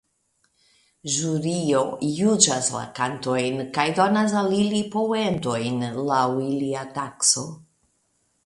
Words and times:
Ĵurio 1.15 1.81
juĝas 2.19 2.69
la 2.77 2.81
kantojn 3.01 3.61
kaj 3.77 3.87
donas 4.01 4.35
al 4.41 4.49
ili 4.63 4.83
poentojn 4.97 5.81
laŭ 6.11 6.27
ilia 6.51 6.89
takso. 7.01 7.47